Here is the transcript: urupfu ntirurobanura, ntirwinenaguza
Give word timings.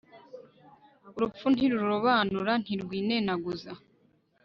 urupfu 1.15 1.45
ntirurobanura, 1.53 2.53
ntirwinenaguza 2.63 3.71